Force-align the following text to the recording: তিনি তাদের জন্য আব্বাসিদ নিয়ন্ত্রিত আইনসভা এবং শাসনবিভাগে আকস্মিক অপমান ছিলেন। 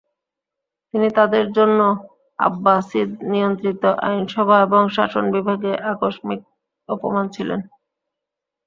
তিনি 0.93 1.07
তাদের 1.17 1.45
জন্য 1.57 1.79
আব্বাসিদ 2.39 3.09
নিয়ন্ত্রিত 3.31 3.83
আইনসভা 4.07 4.57
এবং 4.61 4.81
শাসনবিভাগে 4.95 5.71
আকস্মিক 5.91 6.41
অপমান 6.89 7.25
ছিলেন। 7.35 7.59